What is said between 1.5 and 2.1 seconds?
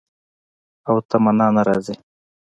نه راځي